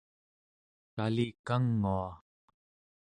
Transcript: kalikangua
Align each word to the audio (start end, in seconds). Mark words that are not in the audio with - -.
kalikangua 0.95 2.09